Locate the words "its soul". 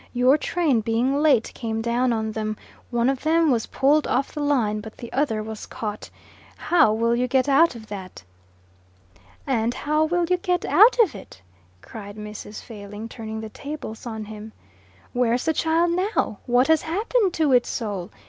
17.53-18.09